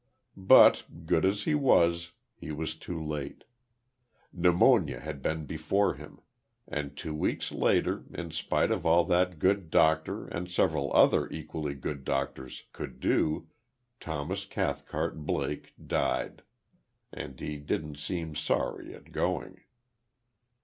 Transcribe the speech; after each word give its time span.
But, 0.35 1.05
good 1.05 1.25
as 1.25 1.43
he 1.43 1.53
was, 1.53 2.11
he 2.35 2.51
was 2.51 2.73
too 2.75 2.99
late. 2.99 3.43
Pneumonia 4.33 4.99
had 4.99 5.21
been 5.21 5.45
before 5.45 5.93
him; 5.93 6.21
and, 6.67 6.97
two 6.97 7.13
weeks 7.13 7.51
later, 7.51 8.05
in 8.11 8.31
spite 8.31 8.71
of 8.71 8.83
all 8.83 9.03
that 9.05 9.29
the 9.29 9.35
good 9.37 9.69
doctor, 9.69 10.25
and 10.25 10.49
several 10.49 10.91
other 10.95 11.29
equally 11.29 11.75
good 11.75 12.03
doctors, 12.03 12.63
could 12.73 12.99
do, 12.99 13.49
Thomas 13.99 14.43
Cathcart 14.45 15.23
Blake 15.23 15.75
died. 15.87 16.41
And 17.11 17.39
he 17.39 17.57
didn't 17.57 17.99
seem 17.99 18.33
sorry 18.33 18.95
at 18.95 19.11
going. 19.11 19.61